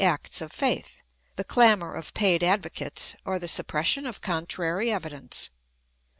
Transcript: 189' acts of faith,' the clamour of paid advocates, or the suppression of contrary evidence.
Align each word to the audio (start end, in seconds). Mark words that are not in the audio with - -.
189' 0.01 0.19
acts 0.25 0.41
of 0.41 0.51
faith,' 0.51 1.03
the 1.35 1.43
clamour 1.43 1.93
of 1.93 2.11
paid 2.15 2.43
advocates, 2.43 3.15
or 3.23 3.37
the 3.37 3.47
suppression 3.47 4.07
of 4.07 4.19
contrary 4.19 4.91
evidence. 4.91 5.51